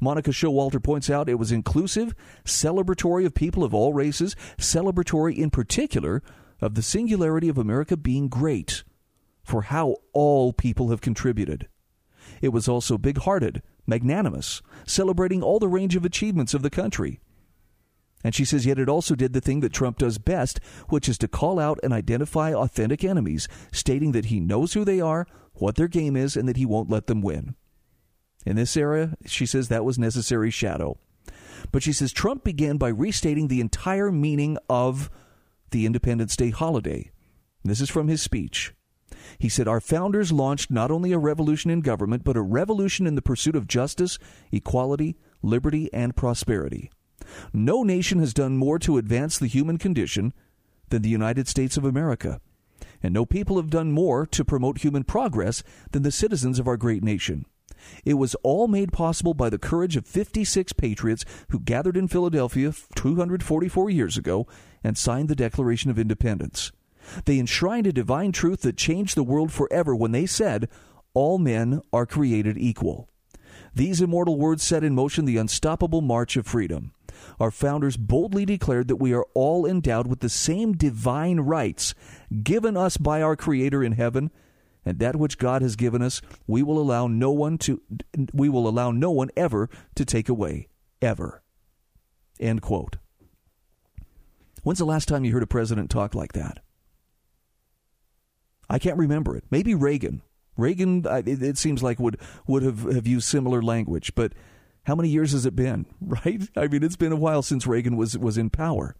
[0.00, 5.50] Monica Showalter points out it was inclusive, celebratory of people of all races, celebratory in
[5.50, 6.22] particular
[6.60, 8.84] of the singularity of America being great
[9.42, 11.68] for how all people have contributed.
[12.42, 17.20] It was also big hearted, magnanimous, celebrating all the range of achievements of the country.
[18.24, 21.18] And she says, yet it also did the thing that Trump does best, which is
[21.18, 25.76] to call out and identify authentic enemies, stating that he knows who they are, what
[25.76, 27.54] their game is, and that he won't let them win.
[28.46, 30.98] In this era, she says that was necessary shadow.
[31.72, 35.10] But she says Trump began by restating the entire meaning of
[35.70, 37.10] the Independence Day holiday.
[37.64, 38.72] This is from his speech.
[39.38, 43.14] He said, Our founders launched not only a revolution in government, but a revolution in
[43.14, 44.18] the pursuit of justice,
[44.52, 46.90] equality, liberty, and prosperity.
[47.52, 50.32] No nation has done more to advance the human condition
[50.88, 52.40] than the United States of America.
[53.02, 56.76] And no people have done more to promote human progress than the citizens of our
[56.76, 57.44] great nation.
[58.04, 62.72] It was all made possible by the courage of 56 patriots who gathered in Philadelphia
[62.94, 64.46] 244 years ago
[64.82, 66.72] and signed the Declaration of Independence.
[67.24, 70.68] They enshrined a divine truth that changed the world forever when they said,
[71.14, 73.08] All men are created equal.
[73.74, 76.92] These immortal words set in motion the unstoppable march of freedom.
[77.40, 81.94] Our founders boldly declared that we are all endowed with the same divine rights
[82.42, 84.30] given us by our Creator in heaven,
[84.88, 87.82] and that which God has given us, we will allow no one to
[88.32, 90.68] we will allow no one ever to take away,
[91.02, 91.42] ever.
[92.40, 92.96] End quote.
[94.62, 96.60] When's the last time you heard a president talk like that?
[98.70, 99.44] I can't remember it.
[99.50, 100.22] Maybe Reagan.
[100.56, 104.32] Reagan, it, seems like would would have, have used similar language, but
[104.84, 105.84] how many years has it been?
[106.00, 106.48] Right?
[106.56, 108.96] I mean, it's been a while since Reagan was was in power.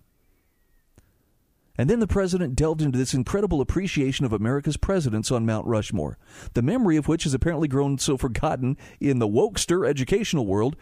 [1.79, 6.19] And then the president delved into this incredible appreciation of America's presidents on Mount Rushmore,
[6.55, 10.77] the memory of which has apparently grown so forgotten in the wokester educational world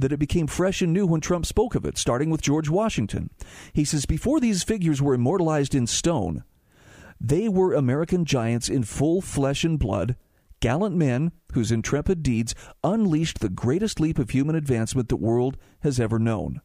[0.00, 3.30] that it became fresh and new when Trump spoke of it, starting with George Washington.
[3.72, 6.42] He says, Before these figures were immortalized in stone,
[7.20, 10.16] they were American giants in full flesh and blood,
[10.58, 12.52] gallant men whose intrepid deeds
[12.82, 16.60] unleashed the greatest leap of human advancement the world has ever known.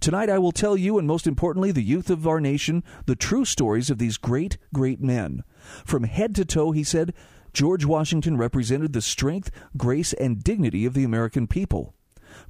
[0.00, 3.44] Tonight, I will tell you, and most importantly, the youth of our nation, the true
[3.44, 5.44] stories of these great, great men.
[5.84, 7.14] From head to toe, he said,
[7.52, 11.94] George Washington represented the strength, grace, and dignity of the American people.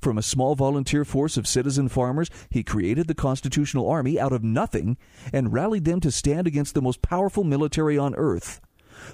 [0.00, 4.42] From a small volunteer force of citizen farmers, he created the Constitutional Army out of
[4.42, 4.96] nothing
[5.32, 8.60] and rallied them to stand against the most powerful military on earth.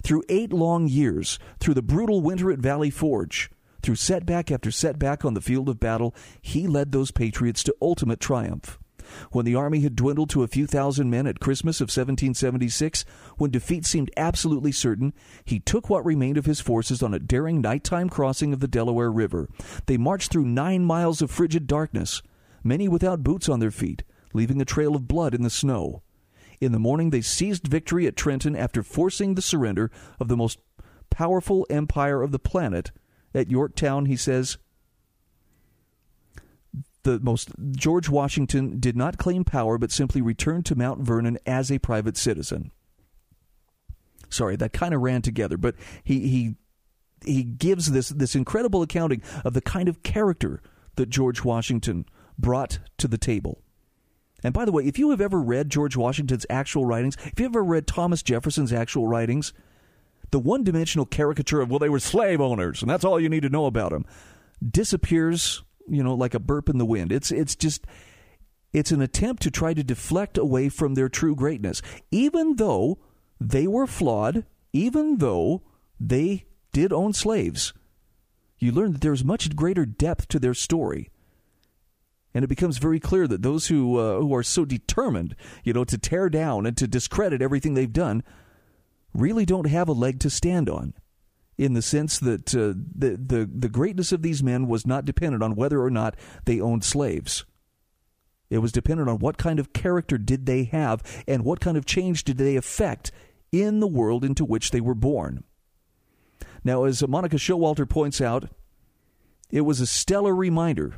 [0.02, 3.50] Through eight long years, through the brutal winter at Valley Forge,
[3.84, 8.18] through setback after setback on the field of battle, he led those patriots to ultimate
[8.18, 8.78] triumph.
[9.30, 13.04] When the army had dwindled to a few thousand men at Christmas of 1776,
[13.36, 15.12] when defeat seemed absolutely certain,
[15.44, 19.12] he took what remained of his forces on a daring nighttime crossing of the Delaware
[19.12, 19.48] River.
[19.84, 22.22] They marched through nine miles of frigid darkness,
[22.62, 26.02] many without boots on their feet, leaving a trail of blood in the snow.
[26.60, 30.58] In the morning, they seized victory at Trenton after forcing the surrender of the most
[31.10, 32.90] powerful empire of the planet.
[33.34, 34.58] At Yorktown, he says,
[37.04, 41.70] the most George Washington did not claim power but simply returned to Mount Vernon as
[41.70, 42.70] a private citizen.
[44.30, 46.54] Sorry, that kind of ran together, but he he
[47.24, 50.60] he gives this this incredible accounting of the kind of character
[50.96, 52.06] that George Washington
[52.38, 53.60] brought to the table.
[54.42, 57.46] And by the way, if you have ever read George Washington's actual writings, if you
[57.46, 59.52] ever read Thomas Jefferson's actual writings,
[60.30, 63.42] the one dimensional caricature of, well, they were slave owners, and that's all you need
[63.42, 64.04] to know about them,
[64.68, 67.12] disappears you know, like a burp in the wind.
[67.12, 67.86] It's it's just
[68.72, 72.98] it's an attempt to try to deflect away from their true greatness, even though
[73.40, 75.62] they were flawed, even though
[76.00, 77.72] they did own slaves.
[78.58, 81.10] You learn that there's much greater depth to their story.
[82.36, 85.84] And it becomes very clear that those who uh, who are so determined, you know,
[85.84, 88.24] to tear down and to discredit everything they've done,
[89.14, 90.92] really don't have a leg to stand on
[91.56, 95.42] in the sense that uh, the, the, the greatness of these men was not dependent
[95.42, 97.44] on whether or not they owned slaves.
[98.50, 101.86] It was dependent on what kind of character did they have and what kind of
[101.86, 103.12] change did they effect
[103.52, 105.44] in the world into which they were born.
[106.64, 108.48] Now, as Monica Showalter points out,
[109.50, 110.94] it was a stellar reminder.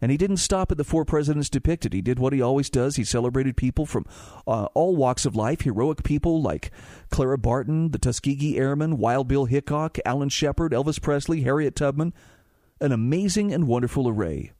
[0.00, 1.94] And he didn't stop at the four presidents depicted.
[1.94, 2.96] He did what he always does.
[2.96, 4.04] He celebrated people from
[4.46, 6.70] uh, all walks of life, heroic people like
[7.10, 12.12] Clara Barton, the Tuskegee Airmen, Wild Bill Hickok, Alan Shepard, Elvis Presley, Harriet Tubman.
[12.78, 14.52] An amazing and wonderful array.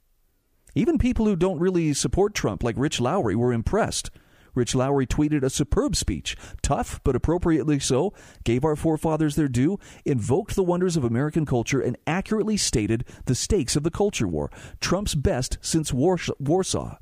[0.74, 4.10] Even people who don't really support Trump, like Rich Lowry, were impressed.
[4.56, 9.78] Rich Lowry tweeted a superb speech, tough but appropriately so, gave our forefathers their due,
[10.04, 14.50] invoked the wonders of American culture, and accurately stated the stakes of the culture war,
[14.80, 16.96] Trump's best since Warsaw.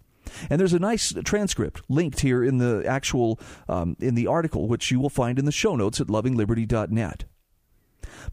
[0.51, 3.38] And there's a nice transcript linked here in the actual
[3.69, 7.25] um, in the article, which you will find in the show notes at lovingliberty.net.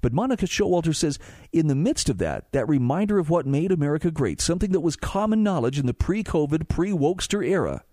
[0.02, 1.20] But Monica Showalter says,
[1.52, 4.96] in the midst of that, that reminder of what made America great, something that was
[4.96, 7.84] common knowledge in the pre COVID, pre Wokester era,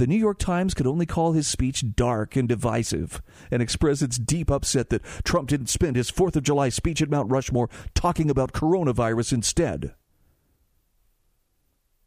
[0.00, 4.16] the New York Times could only call his speech dark and divisive and express its
[4.16, 8.30] deep upset that Trump didn't spend his 4th of July speech at Mount Rushmore talking
[8.30, 9.94] about coronavirus instead.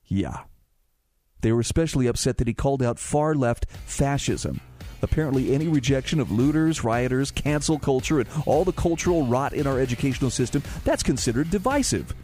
[0.08, 0.45] Yeah.
[1.41, 4.60] They were especially upset that he called out far left fascism.
[5.03, 9.79] Apparently, any rejection of looters, rioters, cancel culture, and all the cultural rot in our
[9.79, 12.15] educational system, that's considered divisive.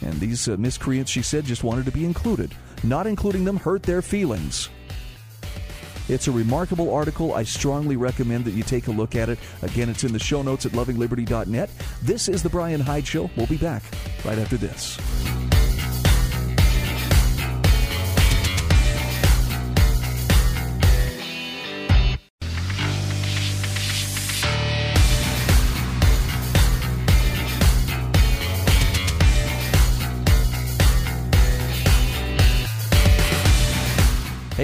[0.00, 2.54] And these uh, miscreants, she said, just wanted to be included.
[2.82, 4.70] Not including them hurt their feelings.
[6.08, 7.34] It's a remarkable article.
[7.34, 9.38] I strongly recommend that you take a look at it.
[9.62, 11.70] Again, it's in the show notes at lovingliberty.net.
[12.02, 13.30] This is The Brian Hyde Show.
[13.36, 13.82] We'll be back
[14.24, 14.98] right after this.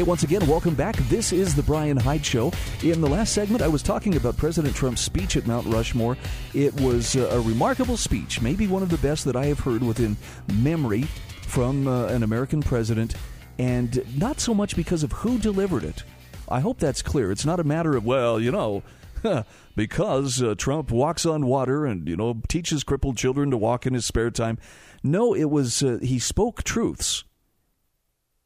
[0.06, 0.96] Once again, welcome back.
[1.08, 2.52] This is the Brian Hyde Show.
[2.82, 6.18] In the last segment, I was talking about President Trump's speech at Mount Rushmore.
[6.52, 10.18] It was a remarkable speech, maybe one of the best that I have heard within
[10.52, 11.02] memory
[11.46, 13.14] from uh, an American president,
[13.58, 16.02] and not so much because of who delivered it.
[16.50, 17.32] I hope that's clear.
[17.32, 18.82] It's not a matter of, well, you know,
[19.76, 23.94] because uh, Trump walks on water and, you know, teaches crippled children to walk in
[23.94, 24.58] his spare time.
[25.02, 27.24] No, it was, uh, he spoke truths.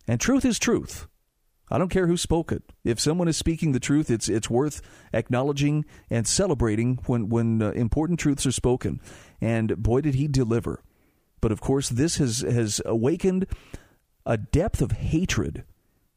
[0.07, 1.09] And truth is truth.
[1.70, 2.62] I don't care who spoke it.
[2.85, 4.81] If someone is speaking the truth, it's it's worth
[5.12, 9.00] acknowledging and celebrating when when uh, important truths are spoken.
[9.40, 10.83] And boy, did he deliver!
[11.40, 13.46] But of course, this has has awakened
[14.24, 15.64] a depth of hatred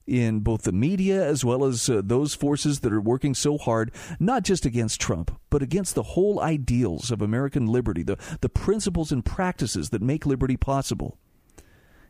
[0.08, 3.92] in both the media as well as uh, those forces that are working so hard,
[4.20, 9.12] not just against Trump, but against the whole ideals of American liberty, the, the principles
[9.12, 11.18] and practices that make liberty possible.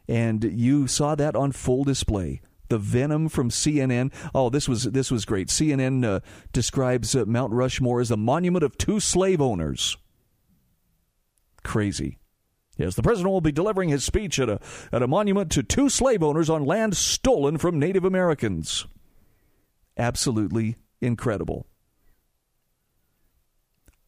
[0.07, 4.11] And you saw that on full display the venom from CNN.
[4.33, 5.49] Oh, this was this was great.
[5.49, 6.21] CNN uh,
[6.53, 9.97] describes uh, Mount Rushmore as a monument of two slave owners.
[11.63, 12.17] Crazy.
[12.77, 14.59] Yes, the president will be delivering his speech at a
[14.91, 18.87] at a monument to two slave owners on land stolen from Native Americans.
[19.97, 21.67] Absolutely incredible.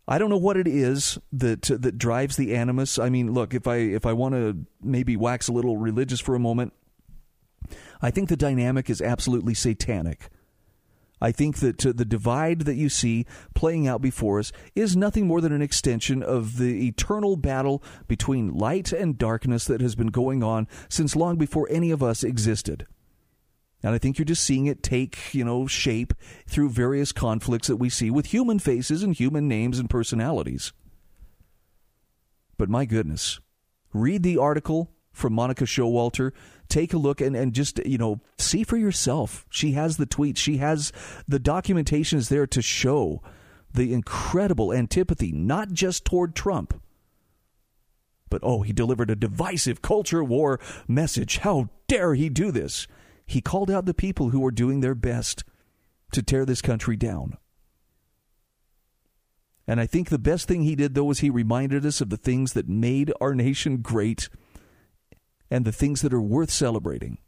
[0.07, 2.97] I don't know what it is that that drives the animus.
[2.97, 6.33] I mean, look, if I if I want to maybe wax a little religious for
[6.33, 6.73] a moment,
[8.01, 10.29] I think the dynamic is absolutely satanic.
[11.23, 15.25] I think that uh, the divide that you see playing out before us is nothing
[15.25, 20.07] more than an extension of the eternal battle between light and darkness that has been
[20.07, 22.85] going on since long before any of us existed.
[23.81, 26.13] And I think you're just seeing it take, you know, shape
[26.45, 30.73] through various conflicts that we see with human faces and human names and personalities.
[32.57, 33.39] But my goodness,
[33.93, 36.31] read the article from Monica Showalter
[36.73, 39.45] take a look and, and just you know see for yourself.
[39.49, 40.37] She has the tweets.
[40.37, 40.91] She has
[41.27, 43.21] the documentation is there to show
[43.71, 46.79] the incredible antipathy, not just toward Trump,
[48.29, 51.37] but oh, he delivered a divisive culture war message.
[51.39, 52.87] How dare he do this?
[53.25, 55.43] He called out the people who were doing their best
[56.11, 57.37] to tear this country down.
[59.65, 62.17] And I think the best thing he did, though, was he reminded us of the
[62.17, 64.27] things that made our nation great
[65.53, 67.19] and the things that are worth celebrating.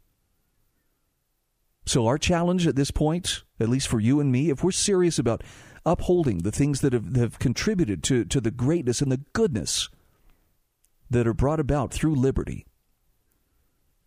[1.86, 5.16] So, our challenge at this point, at least for you and me, if we're serious
[5.16, 5.44] about
[5.86, 9.88] upholding the things that have, have contributed to, to the greatness and the goodness
[11.08, 12.66] that are brought about through liberty,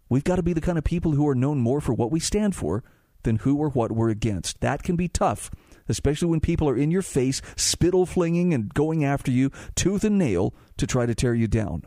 [0.10, 2.20] we've got to be the kind of people who are known more for what we
[2.20, 2.84] stand for
[3.24, 4.60] than who or what we're against.
[4.60, 5.50] That can be tough,
[5.88, 10.18] especially when people are in your face, spittle flinging and going after you tooth and
[10.18, 11.84] nail to try to tear you down.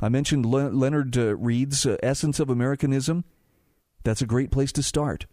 [0.00, 3.24] I mentioned Le- Leonard uh, Read's uh, Essence of Americanism.
[4.04, 5.26] That's a great place to start.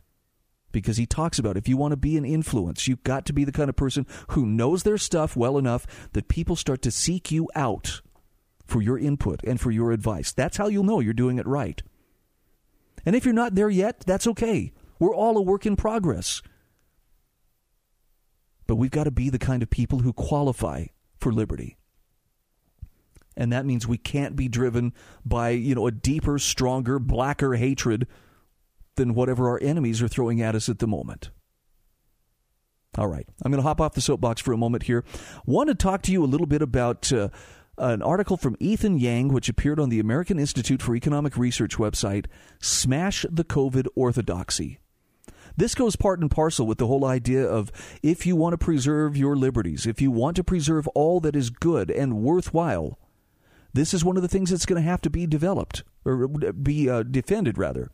[0.71, 3.43] because he talks about if you want to be an influence, you've got to be
[3.43, 7.31] the kind of person who knows their stuff well enough that people start to seek
[7.31, 8.01] you out
[8.65, 10.31] for your input and for your advice.
[10.31, 11.81] That's how you'll know you're doing it right.
[13.03, 14.71] And if you're not there yet, that's okay.
[14.99, 16.43] We're all a work in progress.
[18.67, 20.85] But we've got to be the kind of people who qualify
[21.17, 21.78] for liberty.
[23.39, 24.93] And that means we can't be driven
[25.25, 28.05] by, you know, a deeper, stronger, blacker hatred
[28.97, 31.31] than whatever our enemies are throwing at us at the moment.
[32.97, 35.05] All right, I'm going to hop off the soapbox for a moment here.
[35.45, 37.29] Want to talk to you a little bit about uh,
[37.77, 42.25] an article from Ethan Yang, which appeared on the American Institute for Economic Research website
[42.59, 44.79] Smash the COVID Orthodoxy.
[45.55, 47.71] This goes part and parcel with the whole idea of
[48.03, 51.49] if you want to preserve your liberties, if you want to preserve all that is
[51.49, 52.99] good and worthwhile,
[53.73, 56.89] this is one of the things that's going to have to be developed, or be
[56.89, 57.91] uh, defended, rather.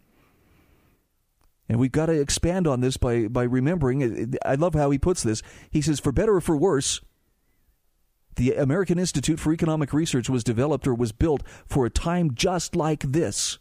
[1.67, 4.35] And we've got to expand on this by, by remembering.
[4.45, 5.41] I love how he puts this.
[5.71, 7.01] He says, for better or for worse,
[8.35, 12.75] the American Institute for Economic Research was developed or was built for a time just
[12.75, 13.57] like this.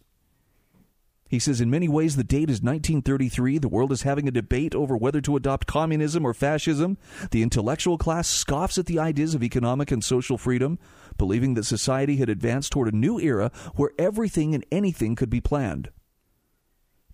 [1.34, 3.58] He says, in many ways, the date is 1933.
[3.58, 6.96] The world is having a debate over whether to adopt communism or fascism.
[7.32, 10.78] The intellectual class scoffs at the ideas of economic and social freedom,
[11.18, 15.40] believing that society had advanced toward a new era where everything and anything could be
[15.40, 15.90] planned.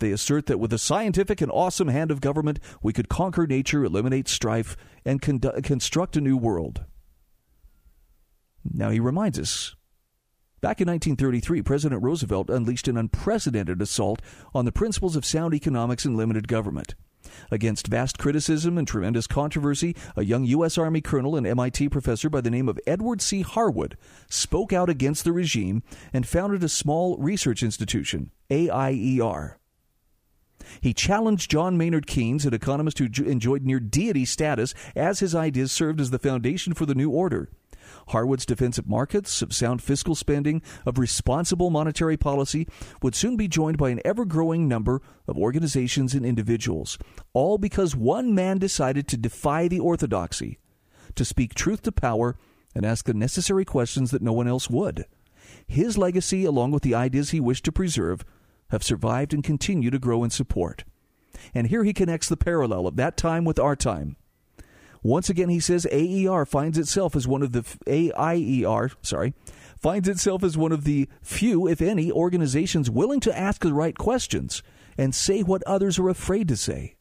[0.00, 3.84] They assert that with a scientific and awesome hand of government, we could conquer nature,
[3.84, 6.84] eliminate strife, and con- construct a new world.
[8.70, 9.76] Now he reminds us.
[10.60, 14.20] Back in 1933, President Roosevelt unleashed an unprecedented assault
[14.54, 16.94] on the principles of sound economics and limited government.
[17.50, 20.76] Against vast criticism and tremendous controversy, a young U.S.
[20.76, 23.40] Army colonel and MIT professor by the name of Edward C.
[23.40, 23.96] Harwood
[24.28, 25.82] spoke out against the regime
[26.12, 29.58] and founded a small research institution, AIER.
[30.82, 35.72] He challenged John Maynard Keynes, an economist who enjoyed near deity status, as his ideas
[35.72, 37.48] served as the foundation for the new order.
[38.08, 42.66] Harwood's defense of markets, of sound fiscal spending, of responsible monetary policy
[43.02, 46.98] would soon be joined by an ever growing number of organizations and individuals,
[47.32, 50.58] all because one man decided to defy the orthodoxy,
[51.14, 52.36] to speak truth to power,
[52.74, 55.06] and ask the necessary questions that no one else would.
[55.66, 58.24] His legacy, along with the ideas he wished to preserve,
[58.70, 60.84] have survived and continue to grow in support.
[61.54, 64.16] And here he connects the parallel of that time with our time.
[65.02, 69.34] Once again, he says AER finds itself as one of the AIER, sorry,
[69.78, 73.96] finds itself as one of the few, if any, organizations willing to ask the right
[73.96, 74.62] questions
[74.98, 76.96] and say what others are afraid to say.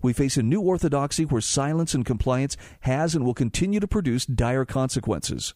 [0.00, 4.26] We face a new orthodoxy where silence and compliance has and will continue to produce
[4.26, 5.54] dire consequences.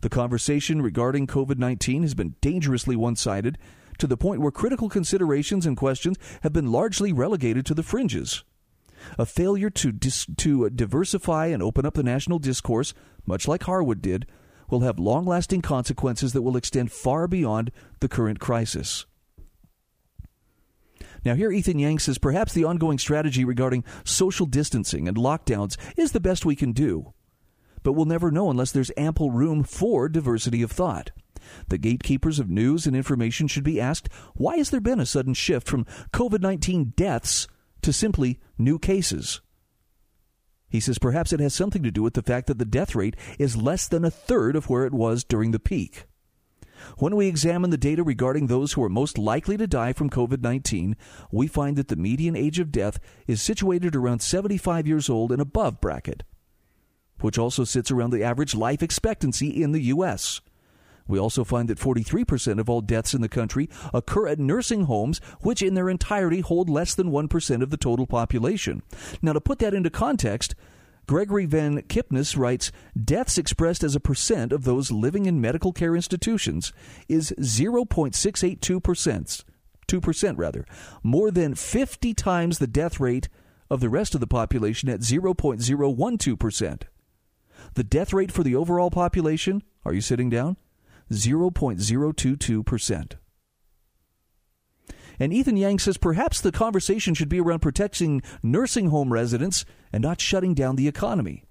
[0.00, 3.56] The conversation regarding COVID 19 has been dangerously one sided
[3.98, 8.44] to the point where critical considerations and questions have been largely relegated to the fringes.
[9.18, 12.94] A failure to, dis- to diversify and open up the national discourse,
[13.26, 14.26] much like Harwood did,
[14.70, 19.06] will have long lasting consequences that will extend far beyond the current crisis.
[21.24, 26.12] Now, here Ethan Yang says perhaps the ongoing strategy regarding social distancing and lockdowns is
[26.12, 27.14] the best we can do.
[27.82, 31.12] But we'll never know unless there's ample room for diversity of thought.
[31.68, 35.34] The gatekeepers of news and information should be asked why has there been a sudden
[35.34, 37.46] shift from COVID 19 deaths
[37.84, 39.40] to simply new cases?
[40.68, 43.16] He says perhaps it has something to do with the fact that the death rate
[43.38, 46.06] is less than a third of where it was during the peak.
[46.98, 50.42] When we examine the data regarding those who are most likely to die from COVID
[50.42, 50.96] 19,
[51.30, 55.40] we find that the median age of death is situated around 75 years old and
[55.40, 56.24] above bracket,
[57.20, 60.40] which also sits around the average life expectancy in the U.S.
[61.06, 65.20] We also find that 43% of all deaths in the country occur at nursing homes,
[65.40, 68.82] which in their entirety hold less than 1% of the total population.
[69.20, 70.54] Now, to put that into context,
[71.06, 75.94] Gregory Van Kipnis writes Deaths expressed as a percent of those living in medical care
[75.94, 76.72] institutions
[77.08, 79.44] is 0.682%,
[79.86, 80.64] 2% rather,
[81.02, 83.28] more than 50 times the death rate
[83.68, 86.82] of the rest of the population at 0.012%.
[87.74, 90.56] The death rate for the overall population, are you sitting down?
[91.10, 93.12] 0.022%.
[95.18, 100.02] And Ethan Yang says perhaps the conversation should be around protecting nursing home residents and
[100.02, 101.44] not shutting down the economy.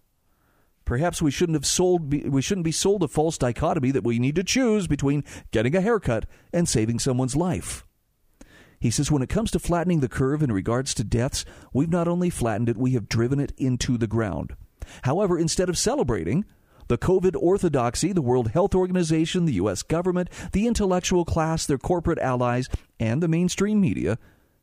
[0.86, 4.36] Perhaps we shouldn't have sold we shouldn't be sold a false dichotomy that we need
[4.36, 7.86] to choose between getting a haircut and saving someone's life.
[8.82, 12.10] He says when it comes to flattening the curve in regards to deaths, we've not
[12.10, 14.58] only flattened it, we have driven it into the ground.
[15.04, 16.44] However, instead of celebrating,
[16.88, 19.84] the COVID orthodoxy, the World Health Organization, the U.S.
[19.84, 22.70] government, the intellectual class, their corporate allies,
[23.00, 24.18] and the mainstream media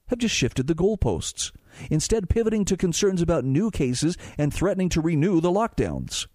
[0.08, 1.52] have just shifted the goalposts.
[1.90, 6.26] instead, pivoting to concerns about new cases and threatening to renew the lockdowns.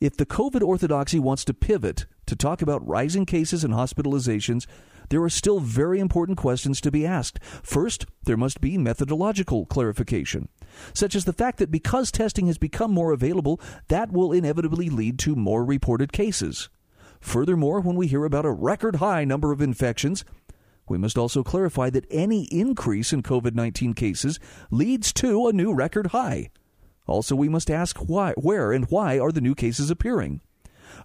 [0.00, 4.66] If the COVID orthodoxy wants to pivot to talk about rising cases and hospitalizations,
[5.08, 7.38] there are still very important questions to be asked.
[7.62, 10.48] First, there must be methodological clarification,
[10.92, 15.18] such as the fact that because testing has become more available, that will inevitably lead
[15.20, 16.68] to more reported cases.
[17.20, 20.24] Furthermore, when we hear about a record high number of infections,
[20.88, 24.38] we must also clarify that any increase in COVID 19 cases
[24.70, 26.50] leads to a new record high.
[27.06, 30.40] Also, we must ask why, where and why are the new cases appearing?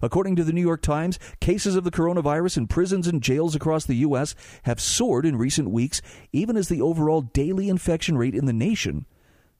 [0.02, 3.84] According to the New York Times, cases of the coronavirus in prisons and jails across
[3.84, 4.34] the U.S.
[4.64, 6.00] have soared in recent weeks,
[6.32, 9.06] even as the overall daily infection rate in the nation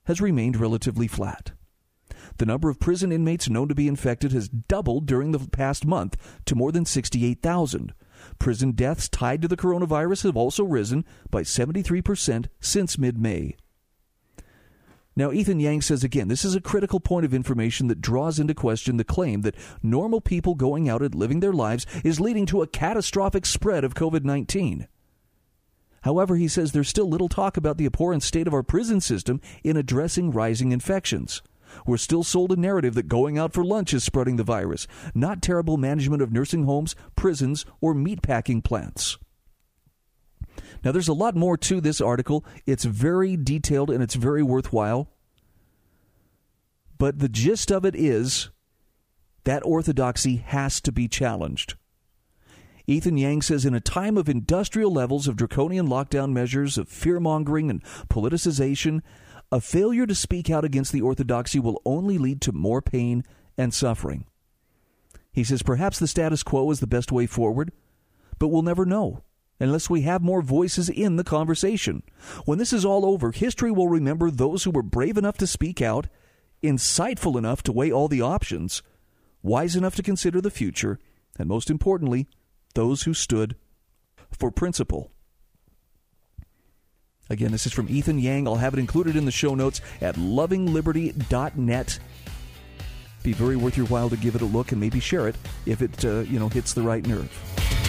[0.04, 1.52] has remained relatively flat.
[2.38, 6.16] The number of prison inmates known to be infected has doubled during the past month
[6.46, 7.92] to more than 68,000.
[8.38, 13.56] Prison deaths tied to the coronavirus have also risen by 73% since mid May.
[15.16, 18.54] Now, Ethan Yang says again, this is a critical point of information that draws into
[18.54, 22.62] question the claim that normal people going out and living their lives is leading to
[22.62, 24.88] a catastrophic spread of COVID 19.
[26.02, 29.40] However, he says there's still little talk about the abhorrent state of our prison system
[29.62, 31.42] in addressing rising infections.
[31.86, 35.42] We're still sold a narrative that going out for lunch is spreading the virus, not
[35.42, 39.16] terrible management of nursing homes, prisons, or meatpacking plants.
[40.84, 42.44] Now, there's a lot more to this article.
[42.66, 45.08] It's very detailed and it's very worthwhile.
[46.98, 48.50] But the gist of it is
[49.44, 51.74] that orthodoxy has to be challenged.
[52.86, 57.18] Ethan Yang says in a time of industrial levels of draconian lockdown measures, of fear
[57.18, 59.00] mongering and politicization,
[59.50, 63.24] a failure to speak out against the orthodoxy will only lead to more pain
[63.56, 64.26] and suffering.
[65.32, 67.72] He says perhaps the status quo is the best way forward,
[68.38, 69.22] but we'll never know
[69.60, 72.02] unless we have more voices in the conversation.
[72.44, 75.80] When this is all over, history will remember those who were brave enough to speak
[75.80, 76.06] out,
[76.62, 78.82] insightful enough to weigh all the options,
[79.42, 80.98] wise enough to consider the future,
[81.38, 82.26] and most importantly,
[82.74, 83.56] those who stood
[84.30, 85.10] for principle.
[87.30, 88.46] Again, this is from Ethan Yang.
[88.46, 91.98] I'll have it included in the show notes at lovingliberty.net.
[93.22, 95.80] Be very worth your while to give it a look and maybe share it if
[95.80, 97.83] it uh, you know hits the right nerve.